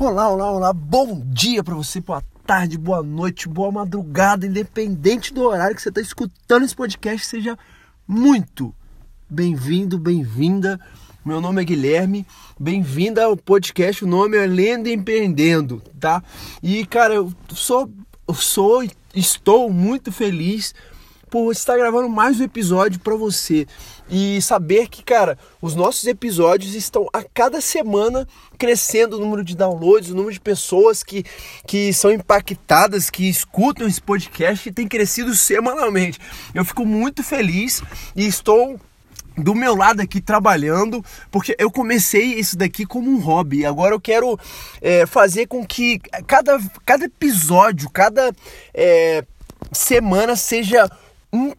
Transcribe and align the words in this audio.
Olá, 0.00 0.30
olá, 0.30 0.50
olá. 0.50 0.72
Bom 0.72 1.20
dia 1.26 1.62
para 1.62 1.74
você, 1.74 2.00
boa 2.00 2.24
tarde, 2.46 2.78
boa 2.78 3.02
noite, 3.02 3.46
boa 3.46 3.70
madrugada, 3.70 4.46
independente 4.46 5.30
do 5.30 5.42
horário 5.42 5.76
que 5.76 5.82
você 5.82 5.90
está 5.90 6.00
escutando 6.00 6.64
esse 6.64 6.74
podcast, 6.74 7.26
seja 7.26 7.58
muito 8.08 8.74
bem-vindo, 9.28 9.98
bem-vinda. 9.98 10.80
Meu 11.22 11.38
nome 11.38 11.60
é 11.60 11.64
Guilherme, 11.66 12.26
bem-vinda 12.58 13.24
ao 13.26 13.36
podcast. 13.36 14.02
O 14.02 14.08
nome 14.08 14.38
é 14.38 14.46
Lendo 14.46 14.88
e 14.88 14.94
Empreendendo, 14.94 15.82
tá? 16.00 16.24
E 16.62 16.86
cara, 16.86 17.12
eu 17.12 17.30
sou, 17.50 17.92
eu 18.26 18.32
sou, 18.32 18.82
estou 19.14 19.70
muito 19.70 20.10
feliz 20.10 20.74
por 21.28 21.52
estar 21.52 21.76
gravando 21.76 22.08
mais 22.08 22.40
um 22.40 22.44
episódio 22.44 22.98
para 23.00 23.16
você 23.16 23.66
e 24.10 24.42
saber 24.42 24.88
que, 24.88 25.02
cara, 25.02 25.38
os 25.62 25.74
nossos 25.74 26.04
episódios 26.06 26.74
estão 26.74 27.06
a 27.12 27.22
cada 27.22 27.60
semana 27.60 28.26
crescendo 28.58 29.16
o 29.16 29.20
número 29.20 29.44
de 29.44 29.56
downloads, 29.56 30.10
o 30.10 30.14
número 30.14 30.32
de 30.32 30.40
pessoas 30.40 31.02
que, 31.02 31.24
que 31.66 31.92
são 31.92 32.12
impactadas, 32.12 33.08
que 33.08 33.28
escutam 33.28 33.86
esse 33.86 34.00
podcast 34.00 34.70
tem 34.72 34.88
crescido 34.88 35.34
semanalmente. 35.34 36.18
Eu 36.54 36.64
fico 36.64 36.84
muito 36.84 37.22
feliz 37.22 37.82
e 38.16 38.26
estou 38.26 38.78
do 39.36 39.54
meu 39.54 39.74
lado 39.74 40.02
aqui 40.02 40.20
trabalhando, 40.20 41.04
porque 41.30 41.54
eu 41.58 41.70
comecei 41.70 42.34
isso 42.34 42.58
daqui 42.58 42.84
como 42.84 43.10
um 43.10 43.20
hobby. 43.20 43.64
Agora 43.64 43.94
eu 43.94 44.00
quero 44.00 44.38
é, 44.82 45.06
fazer 45.06 45.46
com 45.46 45.64
que 45.64 45.98
cada, 46.26 46.58
cada 46.84 47.04
episódio, 47.04 47.88
cada 47.90 48.32
é, 48.74 49.24
semana 49.72 50.36
seja 50.36 50.90
1%, 51.32 51.54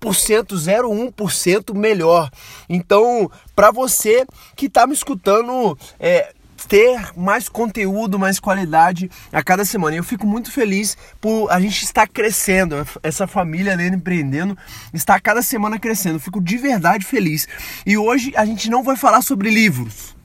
0,1% 0.56 1.76
melhor. 1.76 2.30
Então, 2.70 3.30
para 3.56 3.72
você 3.72 4.26
que 4.56 4.66
está 4.66 4.86
me 4.86 4.94
escutando, 4.94 5.78
é, 6.00 6.34
ter 6.68 7.12
mais 7.18 7.50
conteúdo, 7.50 8.20
mais 8.20 8.40
qualidade 8.40 9.10
a 9.32 9.44
cada 9.44 9.66
semana. 9.66 9.96
Eu 9.96 10.04
fico 10.04 10.28
muito 10.28 10.52
feliz 10.52 10.98
por 11.20 11.50
a 11.50 11.60
gente 11.60 11.84
estar 11.84 12.08
crescendo, 12.08 12.86
essa 13.02 13.28
família 13.28 13.76
Lendo 13.76 13.96
Empreendendo 13.96 14.58
está 14.94 15.16
a 15.16 15.20
cada 15.20 15.42
semana 15.42 15.80
crescendo. 15.80 16.20
Fico 16.20 16.42
de 16.42 16.58
verdade 16.58 17.06
feliz. 17.06 17.48
E 17.86 17.98
hoje 17.98 18.34
a 18.36 18.46
gente 18.46 18.70
não 18.70 18.84
vai 18.84 18.96
falar 18.96 19.22
sobre 19.22 19.50
livros. 19.50 20.16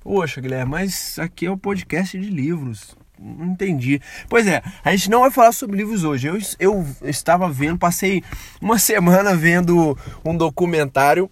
Poxa, 0.00 0.40
Guilherme, 0.40 0.70
mas 0.70 1.18
aqui 1.18 1.46
é 1.46 1.50
o 1.50 1.54
um 1.54 1.58
podcast 1.58 2.18
de 2.18 2.30
livros. 2.30 2.96
Entendi. 3.20 4.00
Pois 4.28 4.46
é, 4.46 4.62
a 4.82 4.90
gente 4.92 5.10
não 5.10 5.20
vai 5.20 5.30
falar 5.30 5.52
sobre 5.52 5.76
livros 5.76 6.04
hoje. 6.04 6.26
Eu, 6.26 6.38
eu 6.58 6.86
estava 7.02 7.50
vendo, 7.50 7.78
passei 7.78 8.22
uma 8.60 8.78
semana 8.80 9.36
vendo 9.36 9.96
um 10.24 10.34
documentário. 10.34 11.30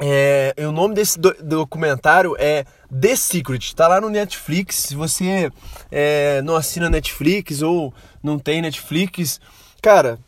É, 0.00 0.54
o 0.58 0.72
nome 0.72 0.94
desse 0.94 1.18
do, 1.18 1.32
documentário 1.42 2.34
é 2.38 2.64
The 2.88 3.14
Secret. 3.16 3.74
Tá 3.74 3.86
lá 3.86 4.00
no 4.00 4.08
Netflix. 4.08 4.76
Se 4.76 4.96
você 4.96 5.50
é, 5.90 6.40
não 6.42 6.56
assina 6.56 6.88
Netflix 6.88 7.60
ou 7.60 7.92
não 8.22 8.38
tem 8.38 8.62
Netflix, 8.62 9.38
cara, 9.82 10.18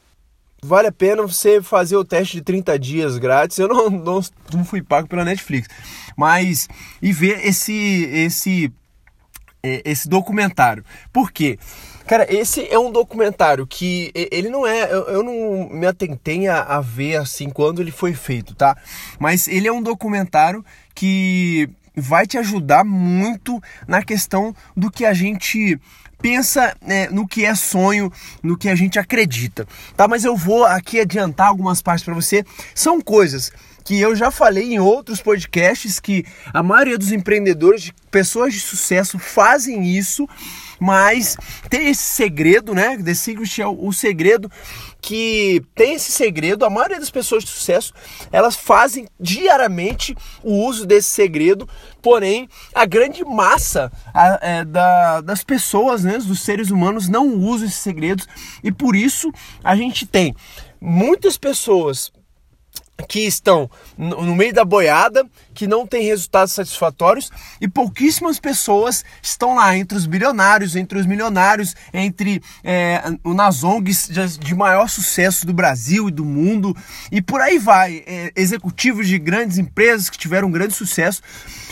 vale 0.63 0.89
a 0.89 0.93
pena 0.93 1.23
você 1.23 1.63
fazer 1.63 1.97
o 1.97 2.05
teste 2.05 2.37
de 2.37 2.43
30 2.43 2.79
dias 2.79 3.17
grátis. 3.17 3.59
Eu 3.59 3.69
não, 3.69 3.89
não, 3.89 4.21
não 4.53 4.65
fui 4.65 4.83
pago 4.83 5.09
pela 5.09 5.25
Netflix. 5.25 5.69
Mas 6.17 6.69
e 7.01 7.13
ver 7.13 7.47
esse 7.47 8.05
esse 8.13 8.73
esse 9.85 10.09
documentário. 10.09 10.85
Por 11.13 11.31
quê? 11.31 11.59
Cara, 12.07 12.27
esse 12.33 12.67
é 12.71 12.79
um 12.79 12.93
documentário 12.93 13.67
que 13.67 14.13
ele 14.15 14.49
não 14.49 14.67
é. 14.67 14.85
Eu, 14.85 15.09
eu 15.09 15.23
não 15.23 15.69
me 15.69 15.87
atentei 15.87 16.47
a, 16.47 16.63
a, 16.63 16.81
ver 16.81 17.17
assim 17.17 17.51
quando 17.51 17.83
ele 17.83 17.91
foi 17.91 18.15
feito, 18.15 18.55
tá? 18.55 18.77
Mas 19.19 19.49
ele 19.49 19.67
é 19.67 19.73
um 19.73 19.83
documentário 19.83 20.65
que 20.95 21.69
vai 21.97 22.27
te 22.27 22.39
ajudar 22.39 22.85
muito 22.85 23.61
na 23.89 24.03
questão 24.03 24.55
do 24.77 24.91
que 24.91 25.05
a 25.05 25.13
gente 25.13 25.81
pensa 26.19 26.77
né, 26.81 27.09
no 27.09 27.27
que 27.27 27.45
é 27.45 27.55
sonho, 27.55 28.11
no 28.43 28.57
que 28.57 28.69
a 28.69 28.75
gente 28.75 28.99
acredita, 28.99 29.67
tá? 29.97 30.07
Mas 30.07 30.25
eu 30.25 30.37
vou 30.37 30.65
aqui 30.65 31.01
adiantar 31.01 31.49
algumas 31.49 31.83
partes 31.83 32.05
para 32.05 32.15
você. 32.15 32.45
São 32.75 33.01
coisas 33.01 33.53
que 33.87 34.01
eu 34.01 34.17
já 34.17 34.33
falei 34.33 34.75
em 34.75 34.81
outros 34.81 35.23
podcasts 35.23 36.01
que 36.01 36.25
a 36.53 36.61
maioria 36.61 36.99
dos 36.99 37.13
empreendedores, 37.13 37.93
pessoas 38.11 38.53
de 38.53 38.59
sucesso 38.59 39.17
fazem 39.17 39.97
isso, 39.97 40.29
mas 40.81 41.37
tem 41.71 41.89
esse 41.89 42.03
segredo, 42.03 42.75
né? 42.75 42.99
The 42.99 43.15
Secret 43.15 43.63
é 43.63 43.67
o, 43.67 43.87
o 43.87 43.93
segredo 43.93 44.51
que 45.01 45.63
tem 45.73 45.95
esse 45.95 46.11
segredo, 46.11 46.65
a 46.65 46.71
maioria 46.71 46.99
das 46.99 47.13
pessoas 47.13 47.45
de 47.45 47.51
sucesso, 47.51 47.95
elas 48.33 48.57
fazem 48.57 49.07
diariamente 49.21 50.17
o 50.43 50.67
uso 50.67 50.85
desse 50.85 51.11
segredo, 51.11 51.69
porém 52.03 52.49
a 52.75 52.85
grande 52.85 53.25
massa 53.25 53.93
a, 54.13 54.39
é, 54.43 54.65
da, 54.65 55.21
das 55.21 55.45
pessoas, 55.45 56.03
né, 56.03 56.19
dos 56.19 56.41
seres 56.41 56.73
humanos 56.73 57.09
não 57.09 57.37
usam 57.37 57.69
esses 57.69 57.79
segredos 57.79 58.27
e 58.65 58.73
por 58.73 58.97
isso 58.97 59.31
a 59.63 59.77
gente 59.77 60.07
tem 60.07 60.35
muitas 60.81 61.39
pessoas 61.39 62.11
que 63.05 63.21
estão 63.21 63.71
no 63.97 64.35
meio 64.35 64.55
da 64.55 64.65
boiada, 64.65 65.27
que 65.53 65.67
não 65.67 65.87
tem 65.87 66.03
resultados 66.03 66.55
satisfatórios 66.55 67.31
e 67.61 67.69
pouquíssimas 67.69 68.41
pessoas 68.41 69.05
estão 69.23 69.57
lá 69.57 69.77
entre 69.77 69.99
os 69.99 70.07
bilionários, 70.07 70.75
entre 70.77 70.99
os 70.99 71.07
milionários, 71.07 71.75
entre 71.93 72.43
é, 72.65 73.03
nas 73.25 73.63
ONGs 73.63 74.09
de, 74.39 74.55
maior 74.55 74.89
sucesso 74.89 75.47
do 75.47 75.53
Brasil 75.53 76.09
e 76.09 76.13
do 76.13 76.25
mundo 76.25 76.75
e 77.13 77.21
por 77.21 77.41
aí 77.41 77.59
vai. 77.59 78.03
É, 78.07 78.33
executivos 78.35 79.07
de 79.07 79.19
grandes 79.19 79.59
empresas 79.59 80.09
que 80.09 80.19
tiveram 80.19 80.51
grande 80.51 80.75
sucesso 80.75 81.23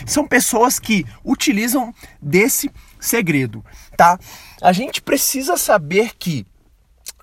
são 0.06 0.27
pessoas 0.27 0.79
que 0.79 1.06
utilizam 1.25 1.95
desse 2.21 2.71
segredo, 3.01 3.65
tá? 3.97 4.19
A 4.61 4.73
gente 4.73 5.01
precisa 5.01 5.56
saber 5.56 6.12
que 6.19 6.47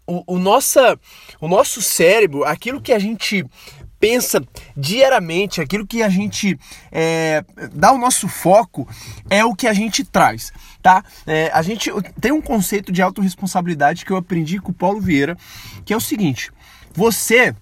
o, 0.05 0.35
o, 0.35 0.39
nossa, 0.39 0.99
o 1.39 1.47
nosso 1.47 1.81
cérebro, 1.81 2.43
aquilo 2.43 2.81
que 2.81 2.91
a 2.91 2.99
gente 2.99 3.45
pensa 4.01 4.43
diariamente, 4.75 5.61
aquilo 5.61 5.85
que 5.85 6.01
a 6.01 6.09
gente 6.09 6.59
é, 6.91 7.45
dá 7.71 7.91
o 7.91 7.99
nosso 7.99 8.27
foco 8.27 8.89
é 9.29 9.45
o 9.45 9.55
que 9.55 9.67
a 9.67 9.73
gente 9.73 10.03
traz, 10.03 10.51
tá? 10.81 11.05
É, 11.27 11.51
a 11.53 11.61
gente 11.61 11.91
tem 12.19 12.31
um 12.31 12.41
conceito 12.41 12.91
de 12.91 13.01
autorresponsabilidade 13.01 14.03
que 14.03 14.11
eu 14.11 14.17
aprendi 14.17 14.59
com 14.59 14.71
o 14.71 14.73
Paulo 14.73 14.99
Vieira, 14.99 15.37
que 15.85 15.93
é 15.93 15.97
o 15.97 16.01
seguinte: 16.01 16.51
você, 16.91 17.55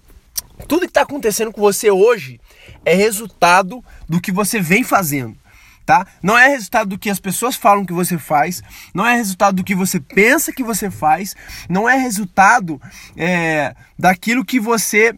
tudo 0.66 0.80
que 0.80 0.86
está 0.86 1.02
acontecendo 1.02 1.52
com 1.52 1.60
você 1.60 1.90
hoje 1.90 2.40
é 2.86 2.94
resultado 2.94 3.84
do 4.08 4.18
que 4.18 4.32
você 4.32 4.60
vem 4.60 4.82
fazendo. 4.82 5.38
Tá? 5.84 6.06
Não 6.22 6.38
é 6.38 6.46
resultado 6.46 6.90
do 6.90 6.98
que 6.98 7.10
as 7.10 7.18
pessoas 7.18 7.56
falam 7.56 7.84
que 7.84 7.92
você 7.92 8.16
faz, 8.16 8.62
não 8.94 9.04
é 9.04 9.16
resultado 9.16 9.56
do 9.56 9.64
que 9.64 9.74
você 9.74 9.98
pensa 9.98 10.52
que 10.52 10.62
você 10.62 10.88
faz, 10.88 11.34
não 11.68 11.88
é 11.88 11.96
resultado 11.96 12.80
é, 13.16 13.74
daquilo 13.98 14.44
que 14.44 14.60
você 14.60 15.12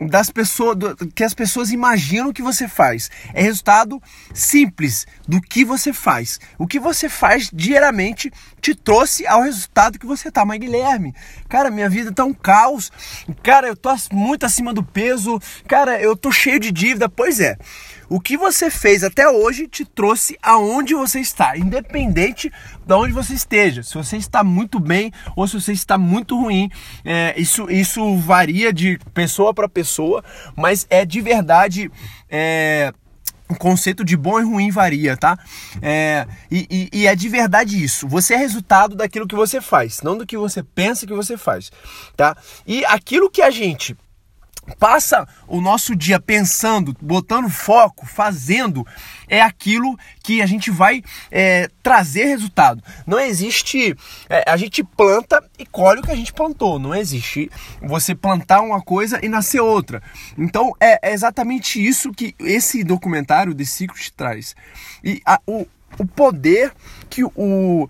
das 0.00 0.30
pessoas 0.30 0.76
do, 0.76 0.94
que 1.08 1.24
as 1.24 1.32
pessoas 1.32 1.70
imaginam 1.70 2.32
que 2.32 2.42
você 2.42 2.68
faz. 2.68 3.10
É 3.32 3.42
resultado 3.42 4.02
simples 4.34 5.06
do 5.26 5.40
que 5.40 5.64
você 5.64 5.92
faz. 5.92 6.38
O 6.58 6.66
que 6.66 6.78
você 6.78 7.08
faz 7.08 7.50
diariamente 7.52 8.30
te 8.60 8.74
trouxe 8.74 9.26
ao 9.26 9.42
resultado 9.42 9.98
que 9.98 10.06
você 10.06 10.30
tá. 10.30 10.44
Mas 10.44 10.60
Guilherme, 10.60 11.14
cara, 11.48 11.70
minha 11.70 11.88
vida 11.88 12.12
tá 12.12 12.24
um 12.24 12.34
caos. 12.34 12.92
Cara, 13.42 13.68
eu 13.68 13.76
tô 13.76 13.90
muito 14.12 14.44
acima 14.44 14.74
do 14.74 14.82
peso. 14.82 15.40
Cara, 15.66 16.00
eu 16.00 16.16
tô 16.16 16.30
cheio 16.30 16.60
de 16.60 16.70
dívida. 16.70 17.08
Pois 17.08 17.40
é. 17.40 17.56
O 18.08 18.20
que 18.20 18.36
você 18.36 18.70
fez 18.70 19.02
até 19.02 19.28
hoje 19.28 19.66
te 19.66 19.84
trouxe 19.84 20.38
aonde 20.40 20.94
você 20.94 21.20
está, 21.20 21.56
independente 21.56 22.52
de 22.86 22.94
onde 22.94 23.12
você 23.12 23.34
esteja. 23.34 23.82
Se 23.82 23.94
você 23.94 24.16
está 24.16 24.44
muito 24.44 24.78
bem 24.78 25.12
ou 25.34 25.46
se 25.48 25.60
você 25.60 25.72
está 25.72 25.98
muito 25.98 26.38
ruim, 26.38 26.70
é, 27.04 27.34
isso, 27.36 27.68
isso 27.70 28.16
varia 28.18 28.72
de 28.72 28.98
pessoa 29.12 29.52
para 29.52 29.68
pessoa, 29.68 30.22
mas 30.56 30.86
é 30.88 31.04
de 31.04 31.20
verdade. 31.20 31.90
É, 32.30 32.92
o 33.48 33.54
conceito 33.54 34.04
de 34.04 34.16
bom 34.16 34.40
e 34.40 34.42
ruim 34.42 34.70
varia, 34.72 35.16
tá? 35.16 35.38
É, 35.80 36.26
e, 36.50 36.66
e, 36.92 37.00
e, 37.00 37.06
é 37.06 37.14
de 37.14 37.28
verdade 37.28 37.80
isso. 37.80 38.08
Você 38.08 38.34
é 38.34 38.36
resultado 38.36 38.96
daquilo 38.96 39.26
que 39.26 39.36
você 39.36 39.60
faz, 39.60 40.02
não 40.02 40.18
do 40.18 40.26
que 40.26 40.36
você 40.36 40.64
pensa 40.64 41.06
que 41.06 41.14
você 41.14 41.36
faz, 41.36 41.70
tá? 42.16 42.36
E 42.66 42.84
aquilo 42.86 43.30
que 43.30 43.40
a 43.40 43.50
gente 43.50 43.96
passa 44.74 45.26
o 45.46 45.60
nosso 45.60 45.94
dia 45.94 46.18
pensando, 46.20 46.94
botando 47.00 47.48
foco, 47.48 48.06
fazendo, 48.06 48.86
é 49.28 49.40
aquilo 49.40 49.96
que 50.22 50.42
a 50.42 50.46
gente 50.46 50.70
vai 50.70 51.02
é, 51.30 51.68
trazer 51.82 52.24
resultado. 52.24 52.82
Não 53.06 53.18
existe. 53.18 53.96
É, 54.28 54.44
a 54.50 54.56
gente 54.56 54.82
planta 54.82 55.42
e 55.58 55.64
colhe 55.64 56.00
o 56.00 56.02
que 56.02 56.10
a 56.10 56.16
gente 56.16 56.32
plantou. 56.32 56.78
Não 56.78 56.94
existe 56.94 57.50
você 57.80 58.14
plantar 58.14 58.60
uma 58.60 58.80
coisa 58.80 59.24
e 59.24 59.28
nascer 59.28 59.60
outra. 59.60 60.02
Então 60.36 60.72
é, 60.80 61.10
é 61.10 61.12
exatamente 61.12 61.84
isso 61.84 62.12
que 62.12 62.34
esse 62.38 62.82
documentário 62.82 63.54
The 63.54 63.64
Secret 63.64 64.12
traz. 64.16 64.54
E 65.02 65.20
a, 65.24 65.40
o, 65.46 65.66
o 65.98 66.06
poder 66.06 66.72
que 67.08 67.24
o, 67.24 67.88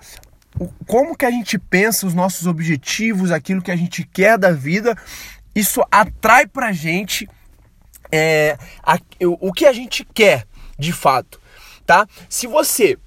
como 0.87 1.17
que 1.17 1.27
a 1.27 1.31
gente 1.31 1.59
pensa 1.59 2.07
os 2.07 2.15
nossos 2.15 2.47
objetivos, 2.47 3.31
aquilo 3.31 3.63
que 3.63 3.71
a 3.71 3.77
gente 3.77 4.05
quer 4.05 4.39
da 4.39 4.53
vida 4.53 4.97
isso 5.57 5.83
atrai 5.91 6.47
pra 6.47 6.71
gente 6.71 7.27
é, 8.13 8.59
a, 8.83 8.99
o, 9.23 9.49
o 9.49 9.53
que 9.53 9.65
a 9.65 9.73
gente 9.73 10.07
quer 10.15 10.47
de 10.79 10.93
fato, 10.93 11.41
tá? 11.87 12.07
Se 12.29 12.47
você 12.47 12.99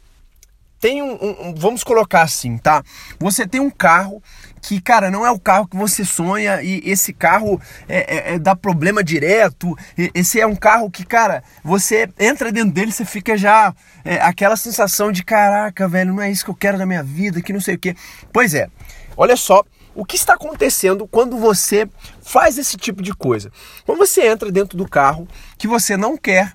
tem 0.80 1.04
um, 1.04 1.14
um, 1.14 1.54
Vamos 1.56 1.84
colocar 1.84 2.22
assim, 2.22 2.58
tá? 2.58 2.82
Você 3.20 3.46
tem 3.46 3.60
um 3.60 3.70
carro 3.70 4.24
que, 4.62 4.80
cara, 4.82 5.12
não 5.12 5.26
é 5.26 5.32
o 5.32 5.40
carro 5.40 5.68
que 5.68 5.76
você 5.76 6.06
sonha 6.06 6.62
e 6.62 6.82
esse 6.90 7.14
carro 7.14 7.62
é, 7.88 8.32
é, 8.32 8.34
é 8.36 8.40
dá 8.40 8.56
problema 8.56 9.04
direto. 9.04 9.78
Esse 10.14 10.40
é 10.40 10.48
um 10.48 10.56
carro 10.56 10.90
que, 10.90 11.06
cara, 11.06 11.44
você 11.64 12.10
entra 12.18 12.52
dentro 12.52 12.72
dele, 12.72 12.92
você 12.92 13.06
fica 13.06 13.38
já 13.38 13.74
é, 14.04 14.16
aquela 14.22 14.56
sensação 14.56 15.12
de 15.12 15.24
caraca, 15.24 15.88
velho, 15.88 16.14
não 16.14 16.24
é 16.24 16.32
isso 16.32 16.46
que 16.46 16.52
eu 16.52 16.56
quero 16.56 16.78
da 16.78 16.86
minha 16.86 17.04
vida, 17.04 17.42
que 17.42 17.54
não 17.54 17.62
sei 17.62 17.76
o 17.76 17.80
que. 17.80 17.96
Pois 18.32 18.54
é, 18.54 18.70
olha 19.18 19.36
só 19.36 19.64
o 20.00 20.06
que 20.06 20.16
está 20.16 20.36
acontecendo 20.36 21.06
quando 21.06 21.38
você 21.38 21.86
faz 22.22 22.58
esse 22.58 22.78
tipo 22.78 23.02
de 23.04 23.14
coisa. 23.14 23.52
Quando 23.86 23.98
você 23.98 24.26
entra 24.26 24.50
dentro 24.50 24.78
do 24.78 24.88
carro 24.88 25.28
que 25.58 25.68
você 25.68 25.98
não 25.98 26.16
quer 26.16 26.54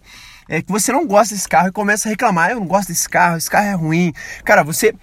é 0.48 0.62
que 0.62 0.72
você 0.72 0.90
não 0.92 1.06
gosta 1.06 1.34
desse 1.34 1.48
carro 1.48 1.68
e 1.68 1.72
começa 1.72 2.08
a 2.08 2.10
reclamar, 2.10 2.50
eu 2.50 2.60
não 2.60 2.66
gosto 2.66 2.88
desse 2.88 3.08
carro, 3.08 3.36
esse 3.36 3.50
carro 3.50 3.66
é 3.66 3.74
ruim. 3.74 4.12
Cara, 4.44 4.62
você 4.62 4.94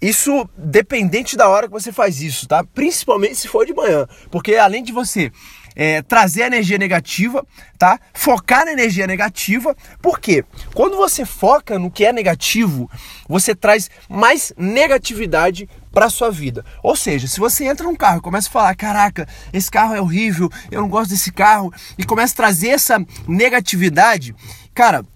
isso 0.00 0.48
dependente 0.56 1.36
da 1.36 1.48
hora 1.48 1.66
que 1.66 1.72
você 1.72 1.92
faz 1.92 2.20
isso, 2.20 2.46
tá? 2.46 2.62
Principalmente 2.62 3.36
se 3.36 3.48
for 3.48 3.66
de 3.66 3.74
manhã, 3.74 4.06
porque 4.30 4.54
além 4.54 4.82
de 4.82 4.92
você 4.92 5.32
é, 5.74 6.00
trazer 6.02 6.42
energia 6.42 6.78
negativa, 6.78 7.44
tá? 7.76 7.98
Focar 8.12 8.64
na 8.64 8.72
energia 8.72 9.06
negativa, 9.06 9.76
porque 10.00 10.44
quando 10.74 10.96
você 10.96 11.24
foca 11.24 11.78
no 11.78 11.90
que 11.90 12.04
é 12.04 12.12
negativo, 12.12 12.88
você 13.28 13.54
traz 13.54 13.90
mais 14.08 14.52
negatividade 14.56 15.68
para 15.94 16.10
sua 16.10 16.30
vida. 16.30 16.64
Ou 16.82 16.96
seja, 16.96 17.28
se 17.28 17.38
você 17.38 17.64
entra 17.64 17.86
num 17.86 17.94
carro 17.94 18.18
e 18.18 18.22
começa 18.22 18.48
a 18.48 18.52
falar, 18.52 18.74
caraca, 18.74 19.26
esse 19.52 19.70
carro 19.70 19.94
é 19.94 20.00
horrível, 20.00 20.50
eu 20.70 20.80
não 20.80 20.88
gosto 20.88 21.10
desse 21.10 21.32
carro, 21.32 21.72
e 21.96 22.04
começa 22.04 22.34
a 22.34 22.36
trazer 22.36 22.70
essa 22.70 22.98
negatividade, 23.28 24.34
cara, 24.74 25.06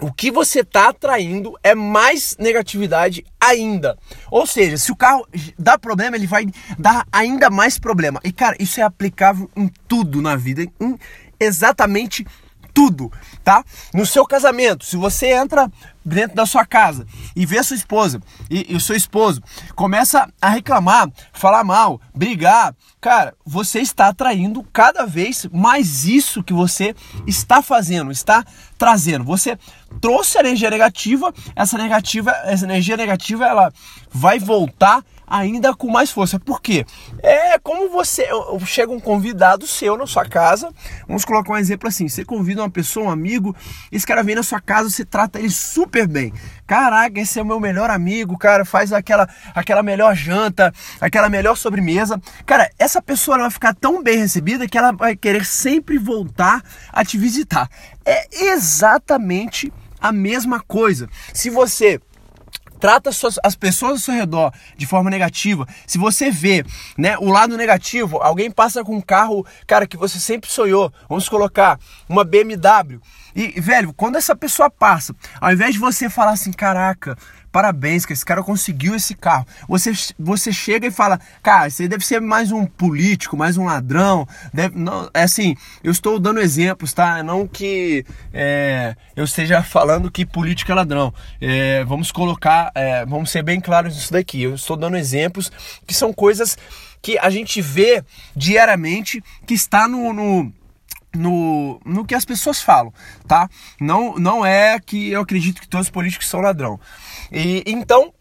o 0.00 0.10
que 0.10 0.30
você 0.30 0.60
está 0.60 0.88
atraindo 0.88 1.58
é 1.62 1.74
mais 1.74 2.36
negatividade 2.38 3.24
ainda. 3.38 3.98
Ou 4.30 4.46
seja, 4.46 4.78
se 4.78 4.90
o 4.90 4.96
carro 4.96 5.26
dá 5.58 5.78
problema, 5.78 6.16
ele 6.16 6.26
vai 6.26 6.46
dar 6.78 7.06
ainda 7.12 7.50
mais 7.50 7.78
problema. 7.78 8.18
E 8.24 8.32
cara, 8.32 8.56
isso 8.58 8.80
é 8.80 8.82
aplicável 8.82 9.50
em 9.54 9.70
tudo 9.86 10.22
na 10.22 10.36
vida, 10.36 10.62
em 10.80 10.98
exatamente 11.38 12.26
tudo, 12.72 13.10
tá? 13.44 13.64
No 13.92 14.06
seu 14.06 14.24
casamento, 14.26 14.84
se 14.84 14.96
você 14.96 15.32
entra 15.32 15.70
dentro 16.04 16.34
da 16.34 16.46
sua 16.46 16.64
casa 16.64 17.06
e 17.36 17.44
vê 17.44 17.58
a 17.58 17.62
sua 17.62 17.76
esposa 17.76 18.20
e, 18.50 18.72
e 18.72 18.76
o 18.76 18.80
seu 18.80 18.96
esposo 18.96 19.42
começa 19.74 20.28
a 20.40 20.48
reclamar, 20.48 21.10
falar 21.32 21.62
mal, 21.62 22.00
brigar, 22.14 22.74
cara, 23.00 23.34
você 23.44 23.80
está 23.80 24.08
atraindo 24.08 24.62
cada 24.72 25.06
vez 25.06 25.46
mais 25.52 26.04
isso 26.04 26.42
que 26.42 26.52
você 26.52 26.94
está 27.26 27.60
fazendo, 27.62 28.10
está 28.10 28.44
trazendo. 28.78 29.24
Você 29.24 29.58
trouxe 30.00 30.38
energia 30.38 30.70
negativa, 30.70 31.32
essa 31.54 31.76
negativa, 31.76 32.30
essa 32.44 32.64
energia 32.64 32.96
negativa, 32.96 33.46
ela 33.46 33.72
vai 34.10 34.38
voltar 34.38 35.04
ainda 35.30 35.72
com 35.72 35.88
mais 35.88 36.10
força. 36.10 36.40
Por 36.40 36.60
quê? 36.60 36.84
É 37.22 37.56
como 37.60 37.88
você 37.88 38.26
chega 38.66 38.90
um 38.90 38.98
convidado 38.98 39.66
seu 39.66 39.96
na 39.96 40.06
sua 40.06 40.24
casa. 40.28 40.70
Vamos 41.06 41.24
colocar 41.24 41.52
um 41.52 41.56
exemplo 41.56 41.88
assim: 41.88 42.08
você 42.08 42.24
convida 42.24 42.60
uma 42.60 42.70
pessoa, 42.70 43.06
um 43.06 43.10
amigo, 43.10 43.54
esse 43.92 44.04
cara 44.04 44.24
vem 44.24 44.34
na 44.34 44.42
sua 44.42 44.60
casa, 44.60 44.90
você 44.90 45.04
trata 45.04 45.38
ele 45.38 45.50
super 45.50 46.08
bem. 46.08 46.32
Caraca, 46.66 47.20
esse 47.20 47.38
é 47.38 47.42
o 47.42 47.46
meu 47.46 47.60
melhor 47.60 47.90
amigo, 47.90 48.36
cara, 48.36 48.64
faz 48.64 48.92
aquela 48.92 49.28
aquela 49.54 49.82
melhor 49.82 50.14
janta, 50.16 50.72
aquela 51.00 51.28
melhor 51.28 51.56
sobremesa. 51.56 52.20
Cara, 52.44 52.70
essa 52.78 53.00
pessoa 53.00 53.38
vai 53.38 53.50
ficar 53.50 53.74
tão 53.74 54.02
bem 54.02 54.18
recebida 54.18 54.68
que 54.68 54.76
ela 54.76 54.90
vai 54.90 55.14
querer 55.14 55.44
sempre 55.44 55.98
voltar 55.98 56.62
a 56.92 57.04
te 57.04 57.16
visitar. 57.16 57.68
É 58.04 58.26
exatamente 58.46 59.72
a 60.00 60.10
mesma 60.10 60.60
coisa. 60.60 61.08
Se 61.32 61.50
você 61.50 62.00
trata 62.80 63.10
as 63.44 63.54
pessoas 63.54 63.92
ao 63.92 63.98
seu 63.98 64.14
redor 64.14 64.52
de 64.76 64.86
forma 64.86 65.10
negativa, 65.10 65.66
se 65.86 65.98
você 65.98 66.30
vê 66.30 66.64
né, 66.96 67.16
o 67.18 67.30
lado 67.30 67.56
negativo, 67.56 68.18
alguém 68.18 68.50
passa 68.50 68.82
com 68.82 68.96
um 68.96 69.00
carro, 69.00 69.46
cara, 69.66 69.86
que 69.86 69.96
você 69.96 70.18
sempre 70.18 70.50
sonhou, 70.50 70.92
vamos 71.08 71.28
colocar 71.28 71.78
uma 72.08 72.24
BMW, 72.24 73.00
e, 73.34 73.60
velho, 73.60 73.92
quando 73.92 74.16
essa 74.16 74.34
pessoa 74.34 74.70
passa, 74.70 75.14
ao 75.40 75.52
invés 75.52 75.74
de 75.74 75.78
você 75.78 76.10
falar 76.10 76.32
assim, 76.32 76.52
caraca, 76.52 77.16
parabéns, 77.52 78.06
que 78.06 78.12
esse 78.12 78.24
cara 78.24 78.42
conseguiu 78.42 78.94
esse 78.94 79.14
carro. 79.14 79.46
Você, 79.68 79.92
você 80.18 80.52
chega 80.52 80.86
e 80.86 80.90
fala, 80.90 81.20
cara, 81.42 81.68
você 81.68 81.88
deve 81.88 82.04
ser 82.04 82.20
mais 82.20 82.52
um 82.52 82.64
político, 82.66 83.36
mais 83.36 83.56
um 83.56 83.64
ladrão. 83.64 84.26
Deve, 84.52 84.78
não, 84.78 85.10
é 85.12 85.22
assim, 85.22 85.56
eu 85.82 85.90
estou 85.90 86.18
dando 86.18 86.40
exemplos, 86.40 86.92
tá? 86.92 87.22
Não 87.22 87.46
que 87.46 88.04
é, 88.32 88.94
eu 89.16 89.24
esteja 89.24 89.62
falando 89.62 90.10
que 90.10 90.24
político 90.24 90.70
é 90.72 90.74
ladrão. 90.74 91.12
É, 91.40 91.84
vamos 91.84 92.12
colocar, 92.12 92.70
é, 92.74 93.04
vamos 93.04 93.30
ser 93.30 93.42
bem 93.42 93.60
claros 93.60 93.94
nisso 93.94 94.12
daqui. 94.12 94.42
Eu 94.42 94.54
estou 94.54 94.76
dando 94.76 94.96
exemplos 94.96 95.50
que 95.86 95.94
são 95.94 96.12
coisas 96.12 96.56
que 97.02 97.18
a 97.18 97.30
gente 97.30 97.60
vê 97.62 98.04
diariamente 98.36 99.22
que 99.46 99.54
está 99.54 99.88
no, 99.88 100.12
no 100.12 100.52
no, 101.14 101.80
no 101.84 102.04
que 102.04 102.14
as 102.14 102.24
pessoas 102.24 102.62
falam, 102.62 102.92
tá? 103.26 103.48
Não, 103.80 104.14
não 104.16 104.44
é 104.44 104.78
que 104.78 105.10
eu 105.10 105.20
acredito 105.20 105.60
que 105.60 105.68
todos 105.68 105.86
os 105.86 105.90
políticos 105.90 106.28
são 106.28 106.40
ladrão. 106.40 106.78
E 107.32 107.62
então 107.66 108.12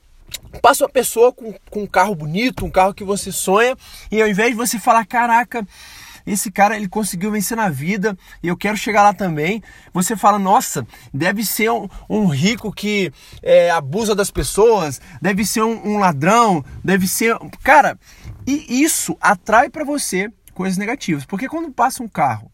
passa 0.62 0.84
uma 0.84 0.90
pessoa 0.90 1.32
com, 1.32 1.54
com 1.70 1.84
um 1.84 1.88
carro 1.88 2.16
bonito, 2.16 2.66
um 2.66 2.72
carro 2.72 2.94
que 2.94 3.04
você 3.04 3.32
sonha, 3.32 3.76
e 4.12 4.22
ao 4.22 4.28
invés 4.28 4.52
de 4.52 4.56
você 4.56 4.80
falar, 4.80 5.06
caraca, 5.06 5.66
esse 6.26 6.52
cara 6.52 6.76
ele 6.76 6.88
conseguiu 6.88 7.32
vencer 7.32 7.58
na 7.58 7.70
vida 7.70 8.18
e 8.44 8.48
eu 8.48 8.58
quero 8.58 8.78
chegar 8.78 9.04
lá 9.04 9.14
também. 9.14 9.64
Você 9.94 10.16
fala, 10.16 10.38
nossa, 10.38 10.86
deve 11.14 11.44
ser 11.46 11.72
um, 11.72 11.88
um 12.10 12.28
rico 12.28 12.72
que 12.72 13.12
é, 13.42 13.72
abusa 13.72 14.14
das 14.14 14.30
pessoas, 14.30 15.02
deve 15.22 15.46
ser 15.46 15.64
um, 15.64 15.88
um, 15.88 15.98
ladrão, 15.98 16.64
deve 16.84 17.08
ser. 17.08 17.36
Cara, 17.64 17.98
e 18.46 18.84
isso 18.84 19.18
atrai 19.20 19.70
para 19.70 19.84
você 19.84 20.32
coisas 20.54 20.78
negativas. 20.78 21.26
Porque 21.26 21.48
quando 21.48 21.72
passa 21.72 22.04
um 22.04 22.08
carro 22.08 22.52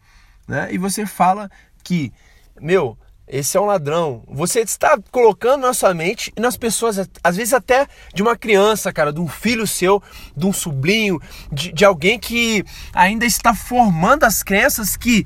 né? 0.47 0.67
E 0.71 0.77
você 0.77 1.05
fala 1.05 1.49
que, 1.83 2.11
meu, 2.59 2.97
esse 3.27 3.57
é 3.57 3.61
um 3.61 3.65
ladrão. 3.65 4.23
Você 4.27 4.59
está 4.59 4.97
colocando 5.11 5.61
na 5.61 5.73
sua 5.73 5.93
mente 5.93 6.31
e 6.37 6.39
nas 6.39 6.55
pessoas, 6.55 7.09
às 7.23 7.35
vezes 7.35 7.53
até 7.53 7.87
de 8.13 8.21
uma 8.21 8.35
criança, 8.35 8.93
cara, 8.93 9.11
de 9.11 9.19
um 9.19 9.27
filho 9.27 9.65
seu, 9.65 10.01
de 10.37 10.45
um 10.45 10.53
sobrinho, 10.53 11.19
de, 11.51 11.71
de 11.71 11.83
alguém 11.83 12.19
que 12.19 12.63
ainda 12.93 13.25
está 13.25 13.55
formando 13.55 14.25
as 14.25 14.43
crenças 14.43 14.95
que 14.95 15.25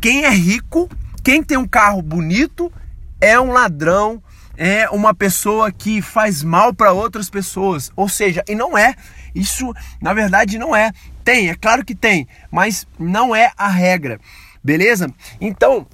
quem 0.00 0.24
é 0.24 0.30
rico, 0.30 0.88
quem 1.22 1.42
tem 1.42 1.56
um 1.56 1.68
carro 1.68 2.02
bonito, 2.02 2.72
é 3.20 3.38
um 3.38 3.52
ladrão, 3.52 4.22
é 4.56 4.88
uma 4.90 5.14
pessoa 5.14 5.70
que 5.70 6.02
faz 6.02 6.42
mal 6.42 6.74
para 6.74 6.92
outras 6.92 7.30
pessoas. 7.30 7.92
Ou 7.94 8.08
seja, 8.08 8.42
e 8.48 8.54
não 8.54 8.76
é. 8.76 8.94
Isso, 9.34 9.72
na 10.00 10.12
verdade, 10.12 10.58
não 10.58 10.74
é. 10.74 10.92
Tem, 11.22 11.50
é 11.50 11.54
claro 11.54 11.84
que 11.84 11.94
tem, 11.94 12.26
mas 12.50 12.86
não 12.98 13.34
é 13.34 13.52
a 13.56 13.68
regra. 13.68 14.18
Beleza? 14.66 15.08
Então, 15.40 15.86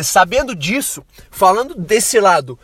sabendo 0.00 0.54
disso, 0.54 1.04
falando 1.28 1.74
desse 1.74 2.20
lado, 2.20 2.56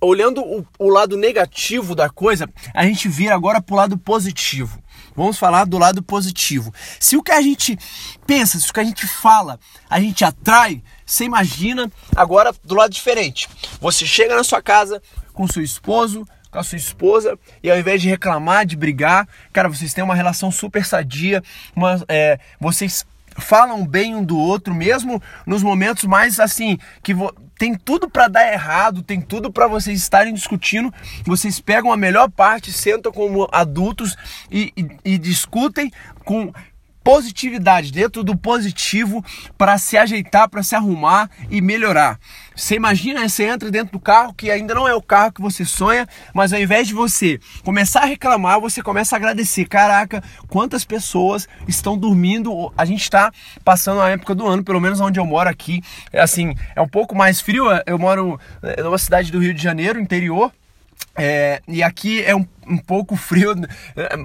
olhando 0.00 0.42
o, 0.42 0.66
o 0.80 0.88
lado 0.88 1.16
negativo 1.16 1.94
da 1.94 2.10
coisa, 2.10 2.50
a 2.74 2.84
gente 2.84 3.08
vira 3.08 3.36
agora 3.36 3.62
para 3.62 3.72
o 3.72 3.76
lado 3.76 3.96
positivo. 3.96 4.82
Vamos 5.14 5.38
falar 5.38 5.64
do 5.64 5.78
lado 5.78 6.02
positivo. 6.02 6.74
Se 6.98 7.16
o 7.16 7.22
que 7.22 7.30
a 7.30 7.40
gente 7.40 7.78
pensa, 8.26 8.58
se 8.58 8.68
o 8.68 8.74
que 8.74 8.80
a 8.80 8.84
gente 8.84 9.06
fala, 9.06 9.60
a 9.88 10.00
gente 10.00 10.24
atrai, 10.24 10.82
você 11.06 11.22
imagina 11.22 11.88
agora 12.16 12.52
do 12.64 12.74
lado 12.74 12.90
diferente. 12.90 13.48
Você 13.80 14.04
chega 14.04 14.34
na 14.34 14.42
sua 14.42 14.60
casa 14.60 15.00
com 15.32 15.46
seu 15.46 15.62
esposo, 15.62 16.26
com 16.50 16.58
a 16.58 16.64
sua 16.64 16.78
esposa 16.78 17.38
e 17.62 17.70
ao 17.70 17.78
invés 17.78 18.02
de 18.02 18.08
reclamar, 18.08 18.66
de 18.66 18.76
brigar, 18.76 19.28
cara, 19.52 19.68
vocês 19.68 19.94
têm 19.94 20.02
uma 20.02 20.16
relação 20.16 20.50
super 20.50 20.84
sadia, 20.84 21.44
uma, 21.76 22.04
é, 22.08 22.40
vocês 22.60 23.06
falam 23.38 23.86
bem 23.86 24.14
um 24.14 24.22
do 24.22 24.38
outro, 24.38 24.74
mesmo 24.74 25.22
nos 25.46 25.62
momentos 25.62 26.04
mais 26.04 26.38
assim, 26.38 26.78
que 27.02 27.14
tem 27.58 27.74
tudo 27.74 28.08
para 28.08 28.28
dar 28.28 28.52
errado, 28.52 29.02
tem 29.02 29.20
tudo 29.20 29.52
para 29.52 29.66
vocês 29.66 30.00
estarem 30.00 30.32
discutindo. 30.32 30.94
Vocês 31.24 31.60
pegam 31.60 31.92
a 31.92 31.96
melhor 31.96 32.30
parte, 32.30 32.72
sentam 32.72 33.10
como 33.10 33.48
adultos 33.50 34.16
e, 34.50 34.72
e, 34.76 35.14
e 35.14 35.18
discutem 35.18 35.90
com 36.24 36.52
positividade, 37.08 37.90
dentro 37.90 38.22
do 38.22 38.36
positivo 38.36 39.24
para 39.56 39.78
se 39.78 39.96
ajeitar, 39.96 40.46
para 40.46 40.62
se 40.62 40.76
arrumar 40.76 41.30
e 41.48 41.58
melhorar. 41.62 42.20
Você 42.54 42.74
imagina, 42.74 43.26
você 43.26 43.44
entra 43.44 43.70
dentro 43.70 43.92
do 43.92 43.98
carro 43.98 44.34
que 44.34 44.50
ainda 44.50 44.74
não 44.74 44.86
é 44.86 44.94
o 44.94 45.00
carro 45.00 45.32
que 45.32 45.40
você 45.40 45.64
sonha, 45.64 46.06
mas 46.34 46.52
ao 46.52 46.60
invés 46.60 46.86
de 46.86 46.92
você 46.92 47.40
começar 47.64 48.00
a 48.00 48.04
reclamar, 48.04 48.60
você 48.60 48.82
começa 48.82 49.16
a 49.16 49.18
agradecer. 49.18 49.64
Caraca, 49.64 50.22
quantas 50.48 50.84
pessoas 50.84 51.48
estão 51.66 51.96
dormindo? 51.96 52.70
A 52.76 52.84
gente 52.84 53.00
está 53.00 53.32
passando 53.64 54.02
a 54.02 54.10
época 54.10 54.34
do 54.34 54.46
ano, 54.46 54.62
pelo 54.62 54.78
menos 54.78 55.00
onde 55.00 55.18
eu 55.18 55.24
moro 55.24 55.48
aqui, 55.48 55.82
é 56.12 56.20
assim, 56.20 56.54
é 56.76 56.82
um 56.82 56.88
pouco 56.88 57.16
mais 57.16 57.40
frio. 57.40 57.64
Eu 57.86 57.98
moro 57.98 58.38
numa 58.84 58.98
cidade 58.98 59.32
do 59.32 59.38
Rio 59.38 59.54
de 59.54 59.62
Janeiro, 59.62 59.98
interior. 59.98 60.52
É, 61.16 61.62
e 61.66 61.82
aqui 61.82 62.22
é 62.22 62.36
um, 62.36 62.46
um 62.68 62.78
pouco 62.78 63.16
frio, 63.16 63.54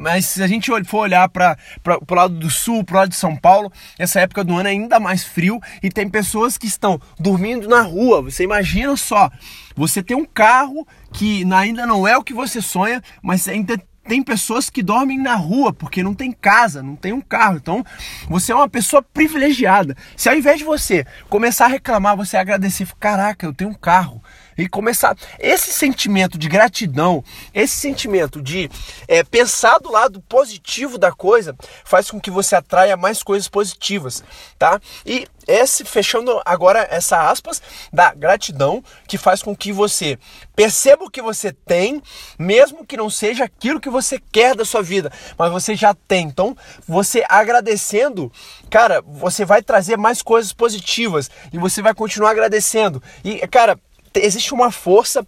mas 0.01 0.25
se 0.25 0.43
a 0.43 0.47
gente 0.47 0.69
for 0.85 0.99
olhar 0.99 1.27
para 1.29 1.57
o 1.85 2.13
lado 2.13 2.35
do 2.35 2.49
sul, 2.49 2.83
para 2.83 2.93
o 2.93 2.99
lado 2.99 3.09
de 3.09 3.15
São 3.15 3.35
Paulo, 3.35 3.71
essa 3.97 4.19
época 4.19 4.43
do 4.43 4.55
ano 4.55 4.67
é 4.67 4.71
ainda 4.71 4.99
mais 4.99 5.23
frio 5.23 5.61
e 5.81 5.89
tem 5.89 6.09
pessoas 6.09 6.57
que 6.57 6.67
estão 6.67 6.99
dormindo 7.19 7.67
na 7.67 7.81
rua. 7.81 8.21
Você 8.21 8.43
imagina 8.43 8.95
só, 8.97 9.31
você 9.75 10.03
tem 10.03 10.15
um 10.17 10.25
carro 10.25 10.87
que 11.11 11.43
ainda 11.53 11.85
não 11.85 12.07
é 12.07 12.17
o 12.17 12.23
que 12.23 12.33
você 12.33 12.61
sonha, 12.61 13.01
mas 13.21 13.47
ainda 13.47 13.79
tem 14.07 14.21
pessoas 14.21 14.69
que 14.69 14.83
dormem 14.83 15.17
na 15.17 15.35
rua 15.35 15.71
porque 15.71 16.03
não 16.03 16.13
tem 16.13 16.31
casa, 16.31 16.83
não 16.83 16.95
tem 16.95 17.13
um 17.13 17.21
carro. 17.21 17.57
Então, 17.57 17.85
você 18.27 18.51
é 18.51 18.55
uma 18.55 18.67
pessoa 18.67 19.01
privilegiada. 19.01 19.95
Se 20.15 20.27
ao 20.29 20.35
invés 20.35 20.59
de 20.59 20.65
você 20.65 21.05
começar 21.29 21.65
a 21.65 21.69
reclamar, 21.69 22.17
você 22.17 22.35
agradecer, 22.35 22.87
caraca, 22.99 23.45
eu 23.45 23.53
tenho 23.53 23.69
um 23.69 23.75
carro, 23.75 24.21
e 24.57 24.67
começar 24.67 25.15
esse 25.39 25.71
sentimento 25.71 26.37
de 26.37 26.47
gratidão, 26.47 27.23
esse 27.53 27.75
sentimento 27.75 28.41
de 28.41 28.69
é, 29.07 29.23
pensar 29.23 29.79
do 29.79 29.91
lado 29.91 30.21
positivo 30.21 30.97
da 30.97 31.11
coisa, 31.11 31.55
faz 31.83 32.09
com 32.09 32.19
que 32.19 32.31
você 32.31 32.55
atraia 32.55 32.97
mais 32.97 33.23
coisas 33.23 33.47
positivas, 33.47 34.23
tá? 34.57 34.79
E 35.05 35.27
esse 35.47 35.83
fechando 35.83 36.41
agora 36.45 36.87
essa 36.89 37.29
aspas 37.29 37.61
da 37.91 38.13
gratidão 38.13 38.83
que 39.07 39.17
faz 39.17 39.43
com 39.43 39.55
que 39.55 39.71
você 39.71 40.17
perceba 40.55 41.03
o 41.03 41.09
que 41.09 41.21
você 41.21 41.51
tem, 41.51 42.01
mesmo 42.37 42.85
que 42.85 42.97
não 42.97 43.09
seja 43.09 43.43
aquilo 43.43 43.79
que 43.79 43.89
você 43.89 44.19
quer 44.31 44.55
da 44.55 44.63
sua 44.63 44.81
vida, 44.81 45.11
mas 45.37 45.51
você 45.51 45.75
já 45.75 45.93
tem. 45.93 46.27
Então, 46.27 46.55
você 46.87 47.23
agradecendo, 47.27 48.31
cara, 48.69 49.01
você 49.05 49.43
vai 49.43 49.61
trazer 49.61 49.97
mais 49.97 50.21
coisas 50.21 50.53
positivas 50.53 51.29
e 51.51 51.57
você 51.57 51.81
vai 51.81 51.93
continuar 51.93 52.31
agradecendo. 52.31 53.01
E, 53.23 53.45
cara, 53.47 53.77
existe 54.15 54.53
uma 54.53 54.71
força 54.71 55.25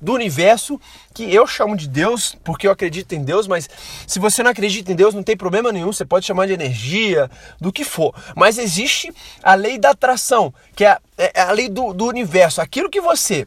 do 0.00 0.12
universo 0.12 0.78
que 1.14 1.32
eu 1.34 1.46
chamo 1.46 1.76
de 1.76 1.88
Deus, 1.88 2.36
porque 2.44 2.66
eu 2.66 2.72
acredito 2.72 3.14
em 3.14 3.24
Deus, 3.24 3.46
mas 3.46 3.68
se 4.06 4.18
você 4.18 4.42
não 4.42 4.50
acredita 4.50 4.92
em 4.92 4.94
Deus, 4.94 5.14
não 5.14 5.22
tem 5.22 5.36
problema 5.36 5.72
nenhum, 5.72 5.92
você 5.92 6.04
pode 6.04 6.26
chamar 6.26 6.46
de 6.46 6.52
energia, 6.52 7.30
do 7.58 7.72
que 7.72 7.84
for. 7.84 8.14
Mas 8.36 8.58
existe 8.58 9.12
a 9.42 9.54
lei 9.54 9.78
da 9.78 9.90
atração, 9.90 10.52
que 10.76 10.84
é 10.84 10.88
a, 10.88 11.00
é 11.16 11.40
a 11.40 11.52
lei 11.52 11.68
do, 11.68 11.94
do 11.94 12.06
universo. 12.06 12.60
Aquilo 12.60 12.90
que 12.90 13.00
você 13.00 13.46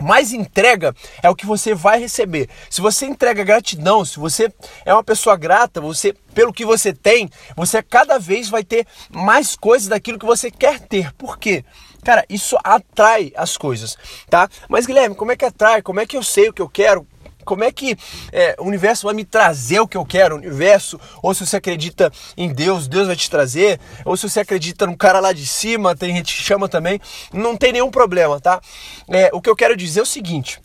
mais 0.00 0.32
entrega 0.32 0.94
é 1.22 1.30
o 1.30 1.36
que 1.36 1.46
você 1.46 1.74
vai 1.74 2.00
receber. 2.00 2.48
Se 2.68 2.80
você 2.80 3.06
entrega 3.06 3.44
gratidão, 3.44 4.04
se 4.04 4.18
você 4.18 4.52
é 4.84 4.92
uma 4.92 5.04
pessoa 5.04 5.36
grata, 5.36 5.80
você 5.80 6.12
pelo 6.34 6.52
que 6.52 6.64
você 6.64 6.92
tem, 6.92 7.30
você 7.56 7.80
cada 7.80 8.18
vez 8.18 8.48
vai 8.48 8.64
ter 8.64 8.86
mais 9.08 9.54
coisas 9.54 9.88
daquilo 9.88 10.18
que 10.18 10.26
você 10.26 10.50
quer 10.50 10.80
ter. 10.80 11.12
Por 11.12 11.38
quê? 11.38 11.64
Cara, 12.04 12.24
isso 12.28 12.56
atrai 12.62 13.32
as 13.34 13.56
coisas, 13.56 13.96
tá? 14.28 14.48
Mas 14.68 14.86
Guilherme, 14.86 15.14
como 15.14 15.32
é 15.32 15.36
que 15.36 15.44
atrai? 15.44 15.82
Como 15.82 16.00
é 16.00 16.06
que 16.06 16.16
eu 16.16 16.22
sei 16.22 16.48
o 16.48 16.52
que 16.52 16.62
eu 16.62 16.68
quero? 16.68 17.06
Como 17.44 17.62
é 17.62 17.70
que 17.70 17.96
é, 18.32 18.56
o 18.58 18.64
universo 18.64 19.06
vai 19.06 19.14
me 19.14 19.24
trazer 19.24 19.80
o 19.80 19.86
que 19.86 19.96
eu 19.96 20.04
quero? 20.04 20.34
O 20.34 20.38
universo, 20.38 20.98
ou 21.22 21.34
se 21.34 21.46
você 21.46 21.56
acredita 21.56 22.10
em 22.36 22.52
Deus, 22.52 22.88
Deus 22.88 23.06
vai 23.06 23.16
te 23.16 23.30
trazer, 23.30 23.78
ou 24.04 24.16
se 24.16 24.28
você 24.28 24.40
acredita 24.40 24.86
no 24.86 24.96
cara 24.96 25.20
lá 25.20 25.32
de 25.32 25.46
cima, 25.46 25.94
tem 25.94 26.14
gente 26.14 26.34
que 26.34 26.42
chama 26.42 26.68
também, 26.68 27.00
não 27.32 27.56
tem 27.56 27.72
nenhum 27.72 27.90
problema, 27.90 28.40
tá? 28.40 28.60
É, 29.08 29.30
o 29.32 29.40
que 29.40 29.50
eu 29.50 29.56
quero 29.56 29.76
dizer 29.76 30.00
é 30.00 30.02
o 30.02 30.06
seguinte: 30.06 30.60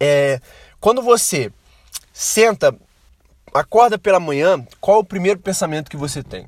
é, 0.00 0.40
quando 0.80 1.00
você 1.00 1.50
senta, 2.12 2.76
acorda 3.52 3.98
pela 3.98 4.20
manhã, 4.20 4.64
qual 4.80 4.98
é 4.98 5.00
o 5.00 5.04
primeiro 5.04 5.38
pensamento 5.38 5.90
que 5.90 5.96
você 5.96 6.22
tem? 6.22 6.46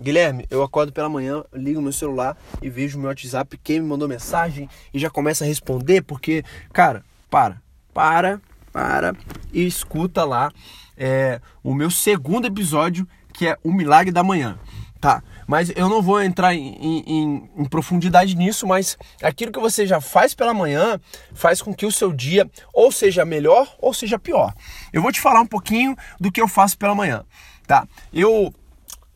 Guilherme, 0.00 0.46
eu 0.50 0.62
acordo 0.62 0.92
pela 0.92 1.08
manhã, 1.08 1.42
ligo 1.52 1.80
meu 1.80 1.92
celular 1.92 2.36
e 2.60 2.68
vejo 2.68 2.98
o 2.98 3.00
meu 3.00 3.08
WhatsApp, 3.08 3.58
quem 3.62 3.80
me 3.80 3.86
mandou 3.86 4.06
mensagem 4.06 4.68
e 4.92 4.98
já 4.98 5.08
começa 5.08 5.44
a 5.44 5.46
responder, 5.46 6.02
porque, 6.02 6.44
cara, 6.72 7.02
para, 7.30 7.62
para, 7.94 8.40
para 8.72 9.14
e 9.52 9.66
escuta 9.66 10.24
lá 10.24 10.52
é, 10.96 11.40
o 11.62 11.74
meu 11.74 11.90
segundo 11.90 12.46
episódio, 12.46 13.08
que 13.32 13.46
é 13.46 13.56
o 13.64 13.72
Milagre 13.72 14.12
da 14.12 14.22
Manhã, 14.22 14.58
tá? 15.00 15.22
Mas 15.46 15.72
eu 15.74 15.88
não 15.88 16.02
vou 16.02 16.22
entrar 16.22 16.54
em, 16.54 16.76
em, 16.78 17.50
em 17.56 17.64
profundidade 17.64 18.34
nisso, 18.34 18.66
mas 18.66 18.98
aquilo 19.22 19.52
que 19.52 19.60
você 19.60 19.86
já 19.86 20.00
faz 20.00 20.34
pela 20.34 20.52
manhã 20.52 21.00
faz 21.32 21.62
com 21.62 21.72
que 21.72 21.86
o 21.86 21.92
seu 21.92 22.12
dia 22.12 22.50
ou 22.72 22.90
seja 22.92 23.24
melhor 23.24 23.74
ou 23.78 23.94
seja 23.94 24.18
pior. 24.18 24.52
Eu 24.92 25.00
vou 25.00 25.12
te 25.12 25.20
falar 25.20 25.40
um 25.40 25.46
pouquinho 25.46 25.96
do 26.20 26.30
que 26.30 26.40
eu 26.40 26.48
faço 26.48 26.76
pela 26.76 26.94
manhã, 26.94 27.24
tá? 27.66 27.86
Eu 28.12 28.52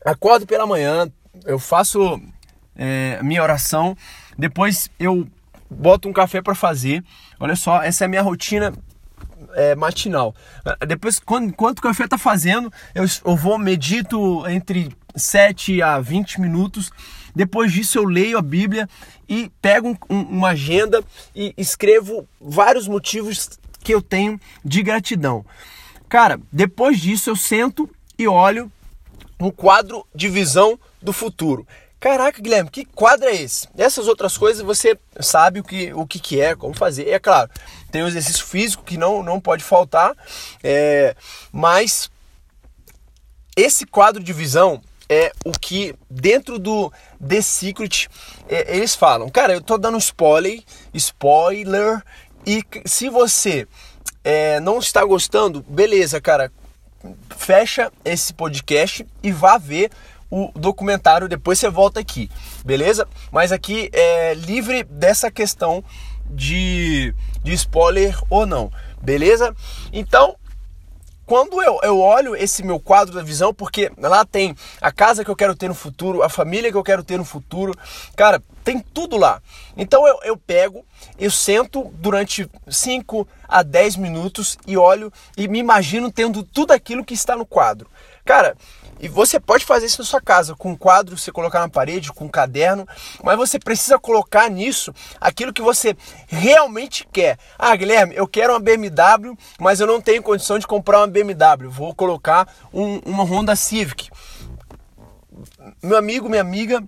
acordo 0.05 0.45
pela 0.45 0.65
manhã, 0.65 1.11
eu 1.45 1.59
faço 1.59 2.21
é, 2.75 3.19
minha 3.23 3.41
oração, 3.41 3.95
depois 4.37 4.89
eu 4.99 5.27
boto 5.69 6.09
um 6.09 6.13
café 6.13 6.41
para 6.41 6.55
fazer. 6.55 7.03
Olha 7.39 7.55
só, 7.55 7.81
essa 7.81 8.03
é 8.03 8.05
a 8.05 8.09
minha 8.09 8.21
rotina 8.21 8.73
é, 9.53 9.75
matinal. 9.75 10.35
Depois, 10.87 11.19
quando, 11.19 11.49
enquanto 11.49 11.79
o 11.79 11.81
café 11.81 12.07
tá 12.07 12.17
fazendo, 12.17 12.71
eu, 12.93 13.05
eu 13.25 13.35
vou 13.35 13.57
medito 13.57 14.47
entre 14.47 14.95
7 15.15 15.81
a 15.81 15.99
20 15.99 16.41
minutos. 16.41 16.91
Depois 17.35 17.71
disso, 17.71 17.97
eu 17.97 18.03
leio 18.03 18.37
a 18.37 18.41
Bíblia 18.41 18.89
e 19.27 19.49
pego 19.61 19.97
um, 20.09 20.21
uma 20.21 20.49
agenda 20.49 21.03
e 21.35 21.53
escrevo 21.57 22.27
vários 22.39 22.87
motivos 22.87 23.57
que 23.83 23.93
eu 23.93 24.01
tenho 24.01 24.39
de 24.63 24.83
gratidão. 24.83 25.45
Cara, 26.09 26.39
depois 26.51 26.99
disso, 26.99 27.29
eu 27.29 27.35
sento 27.35 27.89
e 28.17 28.27
olho 28.27 28.71
um 29.41 29.51
quadro 29.51 30.05
de 30.13 30.29
visão 30.29 30.79
do 31.01 31.11
futuro. 31.11 31.67
Caraca, 31.99 32.41
Guilherme, 32.41 32.69
que 32.69 32.85
quadro 32.85 33.27
é 33.27 33.35
esse? 33.35 33.67
Essas 33.77 34.07
outras 34.07 34.37
coisas 34.37 34.63
você 34.63 34.97
sabe 35.19 35.59
o 35.59 35.63
que, 35.63 35.93
o 35.93 36.05
que, 36.07 36.19
que 36.19 36.41
é, 36.41 36.55
como 36.55 36.73
fazer. 36.73 37.07
É 37.09 37.19
claro, 37.19 37.49
tem 37.91 38.03
o 38.03 38.07
exercício 38.07 38.45
físico 38.45 38.83
que 38.83 38.97
não, 38.97 39.21
não 39.21 39.39
pode 39.39 39.63
faltar, 39.63 40.15
é, 40.63 41.15
mas 41.51 42.09
esse 43.55 43.85
quadro 43.85 44.23
de 44.23 44.33
visão 44.33 44.81
é 45.07 45.31
o 45.45 45.51
que 45.51 45.93
dentro 46.09 46.57
do 46.57 46.91
The 47.27 47.41
Secret 47.41 48.07
é, 48.47 48.77
eles 48.77 48.95
falam. 48.95 49.29
Cara, 49.29 49.53
eu 49.53 49.61
tô 49.61 49.77
dando 49.77 49.97
spoiler, 49.97 50.63
spoiler, 50.93 52.01
e 52.45 52.63
se 52.85 53.09
você 53.09 53.67
é, 54.23 54.59
não 54.59 54.79
está 54.79 55.03
gostando, 55.03 55.63
beleza, 55.67 56.19
cara, 56.19 56.51
fecha 57.37 57.91
esse 58.03 58.33
podcast 58.33 59.05
e 59.21 59.31
vá 59.31 59.57
ver 59.57 59.91
o 60.29 60.49
documentário, 60.55 61.27
depois 61.27 61.59
você 61.59 61.69
volta 61.69 61.99
aqui, 61.99 62.29
beleza? 62.63 63.05
Mas 63.31 63.51
aqui 63.51 63.89
é 63.91 64.33
livre 64.33 64.83
dessa 64.83 65.29
questão 65.29 65.83
de, 66.25 67.13
de 67.43 67.53
spoiler 67.53 68.17
ou 68.29 68.45
não, 68.45 68.71
beleza? 69.01 69.53
Então, 69.91 70.37
quando 71.25 71.61
eu, 71.61 71.79
eu 71.83 71.99
olho 71.99 72.35
esse 72.35 72.63
meu 72.63 72.79
quadro 72.79 73.13
da 73.13 73.23
visão, 73.23 73.53
porque 73.53 73.91
lá 73.97 74.25
tem 74.25 74.55
a 74.81 74.91
casa 74.91 75.23
que 75.23 75.31
eu 75.31 75.35
quero 75.35 75.55
ter 75.55 75.67
no 75.67 75.75
futuro, 75.75 76.23
a 76.23 76.29
família 76.29 76.71
que 76.71 76.77
eu 76.77 76.83
quero 76.83 77.03
ter 77.03 77.17
no 77.17 77.25
futuro, 77.25 77.73
cara, 78.15 78.41
tem 78.63 78.79
tudo 78.79 79.17
lá. 79.17 79.41
Então 79.77 80.07
eu, 80.07 80.19
eu 80.23 80.37
pego, 80.37 80.85
eu 81.17 81.31
sento 81.31 81.91
durante 81.95 82.49
5 82.67 83.27
a 83.47 83.63
10 83.63 83.95
minutos 83.97 84.57
e 84.67 84.77
olho 84.77 85.11
e 85.37 85.47
me 85.47 85.59
imagino 85.59 86.11
tendo 86.11 86.43
tudo 86.43 86.71
aquilo 86.71 87.05
que 87.05 87.13
está 87.13 87.35
no 87.35 87.45
quadro. 87.45 87.89
Cara, 88.25 88.55
e 89.01 89.07
você 89.07 89.39
pode 89.39 89.65
fazer 89.65 89.87
isso 89.87 89.99
na 89.99 90.05
sua 90.05 90.21
casa, 90.21 90.55
com 90.55 90.71
um 90.71 90.75
quadro, 90.75 91.17
você 91.17 91.31
colocar 91.31 91.59
na 91.59 91.67
parede, 91.69 92.13
com 92.13 92.25
um 92.25 92.29
caderno, 92.29 92.87
mas 93.23 93.35
você 93.35 93.57
precisa 93.57 93.97
colocar 93.97 94.47
nisso 94.49 94.93
aquilo 95.19 95.51
que 95.51 95.61
você 95.61 95.97
realmente 96.27 97.07
quer. 97.11 97.39
Ah, 97.57 97.75
Guilherme, 97.75 98.15
eu 98.15 98.27
quero 98.27 98.53
uma 98.53 98.59
BMW, 98.59 99.35
mas 99.59 99.79
eu 99.79 99.87
não 99.87 99.99
tenho 99.99 100.21
condição 100.21 100.59
de 100.59 100.67
comprar 100.67 100.99
uma 100.99 101.07
BMW. 101.07 101.67
Vou 101.67 101.95
colocar 101.95 102.47
um, 102.71 102.99
uma 102.99 103.23
Honda 103.23 103.55
Civic. 103.55 104.09
Meu 105.81 105.97
amigo, 105.97 106.29
minha 106.29 106.41
amiga, 106.41 106.83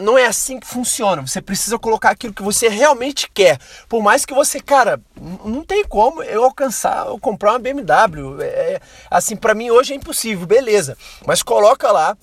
não 0.00 0.18
é 0.18 0.26
assim 0.26 0.60
que 0.60 0.66
funciona. 0.66 1.22
Você 1.22 1.40
precisa 1.40 1.78
colocar 1.78 2.10
aquilo 2.10 2.32
que 2.32 2.42
você 2.42 2.68
realmente 2.68 3.30
quer. 3.32 3.58
Por 3.88 4.02
mais 4.02 4.24
que 4.24 4.34
você, 4.34 4.60
cara, 4.60 5.00
não 5.44 5.62
tem 5.62 5.84
como 5.84 6.22
eu 6.22 6.44
alcançar, 6.44 7.06
eu 7.06 7.18
comprar 7.18 7.52
uma 7.52 7.58
BMW. 7.58 8.42
É, 8.42 8.46
é 8.46 8.80
assim, 9.10 9.36
para 9.36 9.54
mim 9.54 9.70
hoje 9.70 9.92
é 9.92 9.96
impossível, 9.96 10.46
beleza. 10.46 10.96
Mas 11.26 11.42
coloca 11.42 11.90
lá 11.90 12.16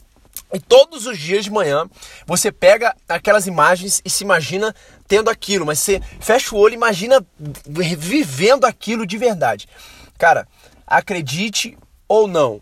e 0.53 0.59
todos 0.59 1.07
os 1.07 1.17
dias 1.17 1.45
de 1.45 1.51
manhã 1.51 1.89
você 2.25 2.51
pega 2.51 2.95
aquelas 3.09 3.47
imagens 3.47 4.01
e 4.05 4.09
se 4.09 4.23
imagina 4.23 4.73
tendo 5.07 5.29
aquilo, 5.29 5.65
mas 5.65 5.79
você 5.79 6.01
fecha 6.19 6.55
o 6.55 6.59
olho 6.59 6.73
e 6.73 6.75
imagina 6.75 7.25
vivendo 7.67 8.65
aquilo 8.65 9.05
de 9.05 9.17
verdade. 9.17 9.67
Cara, 10.17 10.47
acredite 10.85 11.77
ou 12.07 12.27
não, 12.27 12.61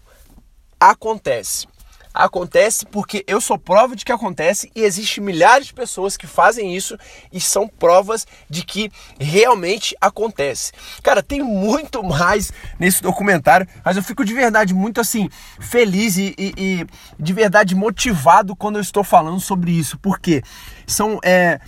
acontece. 0.80 1.68
Acontece 2.13 2.86
porque 2.86 3.24
eu 3.25 3.39
sou 3.39 3.58
prova 3.58 3.96
de 3.96 4.03
que 4.03 4.12
acontece 4.12 4.70
e 4.75 4.82
existe 4.82 5.22
milhares 5.22 5.68
de 5.68 5.74
pessoas 5.74 6.18
que 6.18 6.27
fazem 6.27 6.75
isso 6.75 6.98
e 7.32 7.39
são 7.39 7.68
provas 7.68 8.27
de 8.50 8.63
que 8.63 8.91
realmente 9.20 9.96
acontece. 10.01 10.74
Cara, 11.01 11.24
tem 11.24 11.41
muito 11.41 12.03
mais 12.03 12.51
nesse 12.77 13.01
documentário, 13.01 13.68
mas 13.84 13.96
eu 13.96 14.03
fico 14.03 14.25
de 14.25 14.34
verdade 14.34 14.74
muito 14.74 15.00
assim 15.00 15.30
feliz 15.60 16.18
e, 16.18 16.36
e, 16.38 16.53
e 16.58 16.88
de 17.18 17.34
verdade 17.34 17.75
motivado 17.75 18.56
quando 18.56 18.75
eu 18.75 18.82
estou 18.82 19.03
falando 19.03 19.39
sobre 19.39 19.72
isso, 19.72 19.98
porque 19.98 20.44
são 20.86 21.18
é, 21.24 21.62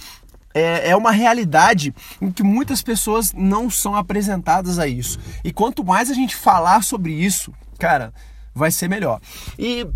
é, 0.53 0.89
é 0.89 0.95
uma 0.95 1.11
realidade 1.11 1.93
em 2.21 2.31
que 2.31 2.43
muitas 2.43 2.81
pessoas 2.81 3.33
não 3.33 3.69
são 3.69 3.95
apresentadas 3.95 4.77
a 4.77 4.87
isso. 4.87 5.19
E 5.43 5.51
quanto 5.51 5.83
mais 5.83 6.11
a 6.11 6.13
gente 6.13 6.35
falar 6.35 6.83
sobre 6.83 7.13
isso, 7.13 7.53
cara, 7.79 8.13
vai 8.53 8.71
ser 8.71 8.87
melhor. 8.87 9.19
E 9.57 9.87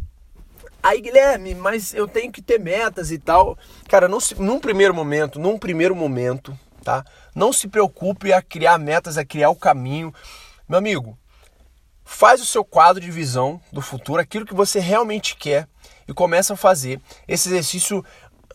aí, 0.81 1.01
Guilherme, 1.01 1.55
mas 1.55 1.93
eu 1.93 2.07
tenho 2.07 2.31
que 2.31 2.41
ter 2.41 2.59
metas 2.59 3.11
e 3.11 3.17
tal. 3.17 3.57
Cara, 3.87 4.07
não 4.07 4.19
se, 4.19 4.35
num 4.35 4.59
primeiro 4.59 4.93
momento, 4.93 5.39
num 5.39 5.57
primeiro 5.57 5.95
momento, 5.95 6.57
tá? 6.83 7.03
Não 7.35 7.51
se 7.51 7.67
preocupe 7.67 8.31
a 8.31 8.41
criar 8.41 8.77
metas, 8.77 9.17
a 9.17 9.25
criar 9.25 9.49
o 9.49 9.55
caminho. 9.55 10.13
Meu 10.67 10.77
amigo, 10.77 11.17
faz 12.03 12.41
o 12.41 12.45
seu 12.45 12.63
quadro 12.63 13.01
de 13.01 13.11
visão 13.11 13.61
do 13.71 13.81
futuro, 13.81 14.21
aquilo 14.21 14.45
que 14.45 14.53
você 14.53 14.79
realmente 14.79 15.35
quer 15.35 15.67
e 16.07 16.13
começa 16.13 16.53
a 16.53 16.57
fazer 16.57 17.01
esse 17.27 17.49
exercício 17.49 18.03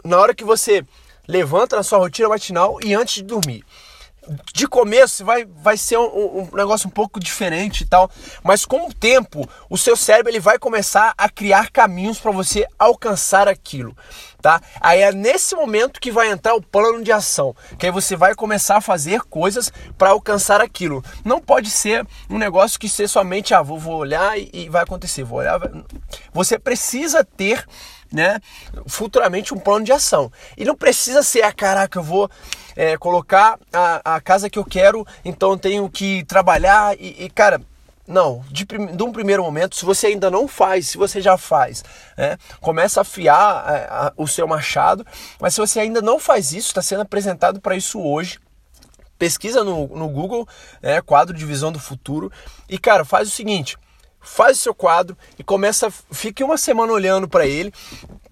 na 0.05 0.19
hora 0.19 0.35
que 0.35 0.45
você 0.45 0.85
levanta 1.29 1.77
na 1.77 1.83
sua 1.83 1.99
rotina 1.99 2.29
matinal 2.29 2.79
e 2.83 2.95
antes 2.95 3.17
de 3.17 3.23
dormir. 3.23 3.65
De 4.55 4.69
começo 4.69 5.25
vai, 5.25 5.45
vai 5.45 5.77
ser 5.77 5.99
um, 5.99 6.43
um, 6.43 6.49
negócio 6.53 6.87
um 6.87 6.91
pouco 6.91 7.19
diferente 7.19 7.81
e 7.81 7.87
tal, 7.87 8.09
mas 8.45 8.65
com 8.65 8.87
o 8.89 8.95
tempo 8.95 9.49
o 9.69 9.77
seu 9.77 9.97
cérebro 9.97 10.31
ele 10.31 10.39
vai 10.39 10.61
começar 10.61 11.13
a 11.19 11.29
criar 11.29 11.71
caminhos 11.73 12.21
para 12.21 12.31
você 12.31 12.65
alcançar 12.79 13.49
aquilo, 13.49 13.97
tá? 14.41 14.61
Aí 14.81 15.01
é 15.01 15.11
nesse 15.11 15.57
momento 15.57 16.01
que 16.01 16.13
vai 16.13 16.31
entrar 16.31 16.55
o 16.55 16.63
plano 16.63 17.03
de 17.03 17.11
ação, 17.11 17.55
que 17.77 17.87
aí 17.87 17.93
você 17.93 18.15
vai 18.15 18.33
começar 18.33 18.77
a 18.77 18.81
fazer 18.81 19.23
coisas 19.23 19.73
para 19.99 20.11
alcançar 20.11 20.61
aquilo. 20.61 21.05
Não 21.25 21.41
pode 21.41 21.69
ser 21.69 22.07
um 22.31 22.39
negócio 22.39 22.79
que 22.79 22.89
ser 22.89 23.09
somente 23.09 23.53
ah 23.53 23.63
vou, 23.63 23.79
vou 23.79 23.97
olhar 23.97 24.39
e, 24.39 24.49
e 24.53 24.69
vai 24.69 24.85
acontecer, 24.85 25.25
vou 25.25 25.41
olhar. 25.41 25.59
Vai... 25.59 25.69
Você 26.33 26.61
precisa 26.61 27.25
ter 27.25 27.67
né, 28.13 28.41
futuramente 28.87 29.55
um 29.55 29.59
plano 29.59 29.85
de 29.85 29.93
ação. 29.93 30.31
E 30.57 30.65
não 30.65 30.77
precisa 30.77 31.23
ser, 31.23 31.43
ah, 31.43 31.53
caraca, 31.53 31.99
eu 31.99 32.03
vou 32.03 32.31
é, 32.77 32.97
colocar 32.97 33.59
a, 33.73 34.17
a 34.17 34.21
casa 34.21 34.51
que 34.51 34.59
eu 34.59 34.65
quero, 34.65 35.07
então 35.25 35.53
eu 35.53 35.59
tenho 35.59 35.89
que 35.89 36.25
trabalhar 36.25 36.95
e, 37.01 37.25
e 37.25 37.31
cara, 37.31 37.61
não, 38.07 38.45
de, 38.51 38.65
de, 38.65 39.03
um 39.03 39.13
primeiro 39.13 39.43
momento, 39.43 39.77
se 39.77 39.85
você 39.85 40.09
ainda 40.09 40.31
não 40.31 40.49
faz, 40.49 40.89
se 40.89 40.99
você 40.99 41.21
já 41.21 41.39
faz, 41.39 41.85
né, 42.17 42.37
começa 42.61 43.01
a 43.01 43.03
afiar 43.03 43.39
a, 43.39 44.07
a, 44.09 44.13
o 44.17 44.27
seu 44.27 44.47
machado, 44.47 45.07
mas 45.41 45.55
se 45.55 45.61
você 45.61 45.81
ainda 45.81 46.03
não 46.03 46.19
faz 46.19 46.53
isso, 46.53 46.69
está 46.69 46.83
sendo 46.83 47.03
apresentado 47.03 47.61
para 47.61 47.77
isso 47.77 48.01
hoje, 48.01 48.39
pesquisa 49.19 49.63
no, 49.63 49.87
no 49.87 50.09
Google, 50.09 50.49
né, 50.83 51.01
quadro 51.01 51.37
de 51.37 51.47
visão 51.47 51.71
do 51.71 51.79
futuro, 51.79 52.31
e 52.69 52.77
cara, 52.77 53.05
faz 53.05 53.29
o 53.29 53.31
seguinte, 53.31 53.77
faz 54.23 54.59
o 54.59 54.61
seu 54.61 54.75
quadro 54.75 55.17
e 55.39 55.43
começa, 55.43 55.91
fique 56.13 56.45
uma 56.45 56.57
semana 56.57 56.93
olhando 56.93 57.29
para 57.29 57.47
ele, 57.47 57.73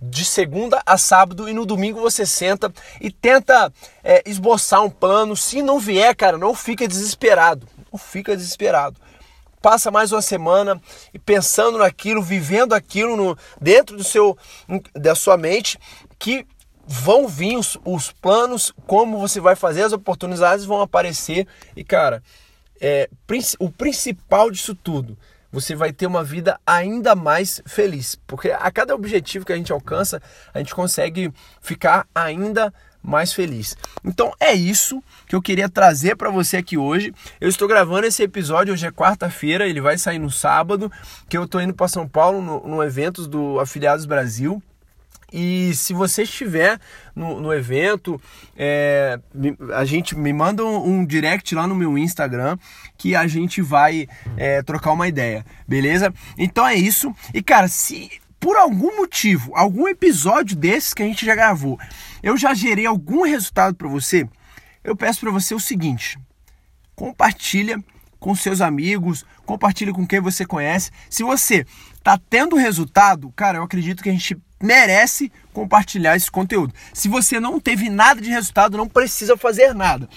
de 0.00 0.24
segunda 0.24 0.80
a 0.86 0.96
sábado, 0.96 1.48
e 1.48 1.52
no 1.52 1.66
domingo 1.66 2.00
você 2.00 2.24
senta 2.24 2.72
e 3.00 3.10
tenta 3.10 3.70
é, 4.02 4.22
esboçar 4.24 4.82
um 4.82 4.88
plano. 4.88 5.36
Se 5.36 5.60
não 5.60 5.78
vier, 5.78 6.14
cara, 6.16 6.38
não 6.38 6.54
fica 6.54 6.88
desesperado. 6.88 7.68
Não 7.92 7.98
fica 7.98 8.34
desesperado. 8.36 8.98
Passa 9.60 9.90
mais 9.90 10.10
uma 10.10 10.22
semana 10.22 10.80
e 11.12 11.18
pensando 11.18 11.76
naquilo, 11.76 12.22
vivendo 12.22 12.72
aquilo 12.72 13.14
no, 13.14 13.36
dentro 13.60 13.94
do 13.94 14.04
seu, 14.04 14.38
da 14.94 15.14
sua 15.14 15.36
mente, 15.36 15.78
que 16.18 16.46
vão 16.86 17.28
vir 17.28 17.58
os, 17.58 17.76
os 17.84 18.10
planos, 18.10 18.72
como 18.86 19.18
você 19.18 19.38
vai 19.38 19.54
fazer, 19.54 19.82
as 19.82 19.92
oportunidades 19.92 20.64
vão 20.64 20.80
aparecer. 20.80 21.46
E, 21.76 21.84
cara, 21.84 22.22
é, 22.80 23.10
o 23.58 23.70
principal 23.70 24.50
disso 24.50 24.74
tudo 24.74 25.18
você 25.50 25.74
vai 25.74 25.92
ter 25.92 26.06
uma 26.06 26.22
vida 26.22 26.58
ainda 26.66 27.14
mais 27.14 27.62
feliz. 27.66 28.18
Porque 28.26 28.50
a 28.50 28.70
cada 28.70 28.94
objetivo 28.94 29.44
que 29.44 29.52
a 29.52 29.56
gente 29.56 29.72
alcança, 29.72 30.22
a 30.52 30.58
gente 30.58 30.74
consegue 30.74 31.32
ficar 31.60 32.06
ainda 32.14 32.72
mais 33.02 33.32
feliz. 33.32 33.76
Então 34.04 34.32
é 34.38 34.52
isso 34.52 35.02
que 35.26 35.34
eu 35.34 35.42
queria 35.42 35.68
trazer 35.68 36.16
para 36.16 36.30
você 36.30 36.58
aqui 36.58 36.76
hoje. 36.76 37.14
Eu 37.40 37.48
estou 37.48 37.66
gravando 37.66 38.06
esse 38.06 38.22
episódio, 38.22 38.74
hoje 38.74 38.86
é 38.86 38.92
quarta-feira, 38.92 39.66
ele 39.66 39.80
vai 39.80 39.96
sair 39.96 40.18
no 40.18 40.30
sábado, 40.30 40.90
que 41.28 41.36
eu 41.36 41.44
estou 41.44 41.60
indo 41.60 41.74
para 41.74 41.88
São 41.88 42.06
Paulo 42.06 42.42
no, 42.42 42.66
no 42.66 42.82
evento 42.82 43.26
do 43.26 43.58
Afiliados 43.58 44.06
Brasil. 44.06 44.62
E 45.32 45.72
se 45.74 45.92
você 45.92 46.22
estiver 46.22 46.78
no, 47.14 47.40
no 47.40 47.52
evento, 47.52 48.20
é, 48.56 49.18
a 49.74 49.84
gente 49.84 50.16
me 50.16 50.32
manda 50.32 50.64
um, 50.64 51.00
um, 51.00 51.04
direct 51.04 51.54
lá 51.54 51.66
no 51.66 51.74
meu 51.74 51.96
Instagram 51.96 52.58
que 52.98 53.14
a 53.14 53.26
gente 53.26 53.62
vai 53.62 54.08
é, 54.36 54.62
trocar 54.62 54.92
uma 54.92 55.08
ideia, 55.08 55.44
beleza? 55.66 56.12
Então 56.36 56.66
é 56.66 56.74
isso. 56.74 57.14
E 57.32 57.42
cara, 57.42 57.68
se 57.68 58.10
por 58.40 58.56
algum 58.56 58.96
motivo, 58.96 59.52
algum 59.54 59.86
episódio 59.86 60.56
desses 60.56 60.94
que 60.94 61.02
a 61.02 61.06
gente 61.06 61.26
já 61.26 61.34
gravou, 61.34 61.78
eu 62.22 62.36
já 62.36 62.54
gerei 62.54 62.86
algum 62.86 63.22
resultado 63.22 63.74
para 63.76 63.88
você, 63.88 64.26
eu 64.82 64.96
peço 64.96 65.20
para 65.20 65.30
você 65.30 65.54
o 65.54 65.60
seguinte: 65.60 66.18
compartilha 66.96 67.82
com 68.18 68.34
seus 68.34 68.60
amigos, 68.60 69.24
compartilha 69.46 69.92
com 69.92 70.06
quem 70.06 70.20
você 70.20 70.44
conhece. 70.44 70.90
Se 71.08 71.22
você 71.22 71.66
tá 72.02 72.18
tendo 72.28 72.56
resultado, 72.56 73.32
cara, 73.32 73.58
eu 73.58 73.62
acredito 73.62 74.02
que 74.02 74.08
a 74.08 74.12
gente 74.12 74.36
merece 74.62 75.32
compartilhar 75.52 76.16
esse 76.16 76.30
conteúdo. 76.30 76.74
Se 76.92 77.08
você 77.08 77.40
não 77.40 77.58
teve 77.58 77.88
nada 77.88 78.20
de 78.20 78.30
resultado, 78.30 78.76
não 78.76 78.86
precisa 78.86 79.36
fazer 79.36 79.74
nada. 79.74 80.08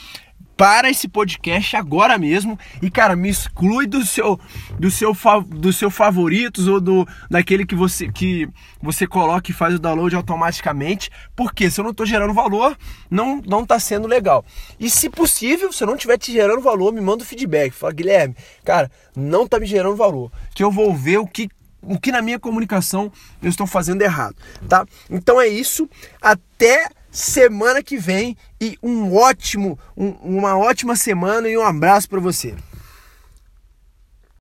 Para 0.55 0.87
esse 0.87 1.07
podcast 1.07 1.75
agora 1.75 2.15
mesmo 2.15 2.59
e 2.79 2.91
cara, 2.91 3.15
me 3.15 3.27
exclui 3.27 3.87
do 3.87 4.05
seu 4.05 4.39
do 4.77 4.91
seu 4.91 5.11
do 5.47 5.73
seu 5.73 5.89
favoritos 5.89 6.67
ou 6.67 6.79
do 6.79 7.07
daquele 7.27 7.65
que 7.65 7.73
você 7.73 8.11
que 8.11 8.47
você 8.79 9.07
coloca 9.07 9.49
e 9.49 9.53
faz 9.53 9.73
o 9.73 9.79
download 9.79 10.15
automaticamente, 10.15 11.09
porque 11.35 11.71
se 11.71 11.81
eu 11.81 11.83
não 11.83 11.89
estou 11.89 12.05
gerando 12.05 12.35
valor, 12.35 12.77
não 13.09 13.41
não 13.43 13.65
tá 13.65 13.79
sendo 13.79 14.07
legal. 14.07 14.45
E 14.79 14.91
se 14.91 15.09
possível, 15.09 15.73
se 15.73 15.83
eu 15.83 15.87
não 15.87 15.95
estiver 15.95 16.19
te 16.19 16.31
gerando 16.31 16.61
valor, 16.61 16.93
me 16.93 17.01
manda 17.01 17.23
o 17.23 17.25
feedback. 17.25 17.71
Fala, 17.71 17.91
Guilherme, 17.91 18.35
cara, 18.63 18.91
não 19.15 19.47
tá 19.47 19.59
me 19.59 19.65
gerando 19.65 19.95
valor, 19.95 20.31
que 20.53 20.63
eu 20.63 20.69
vou 20.69 20.95
ver 20.95 21.17
o 21.17 21.25
que 21.25 21.49
o 21.83 21.99
que 21.99 22.11
na 22.11 22.21
minha 22.21 22.39
comunicação 22.39 23.11
eu 23.41 23.49
estou 23.49 23.67
fazendo 23.67 24.01
errado, 24.01 24.35
tá? 24.67 24.85
Então 25.09 25.39
é 25.39 25.47
isso, 25.47 25.89
até 26.21 26.89
semana 27.11 27.83
que 27.83 27.97
vem 27.97 28.35
e 28.59 28.77
um 28.81 29.15
ótimo, 29.15 29.77
um, 29.95 30.09
uma 30.23 30.57
ótima 30.57 30.95
semana 30.95 31.47
e 31.47 31.57
um 31.57 31.63
abraço 31.63 32.09
para 32.09 32.19
você. 32.19 32.55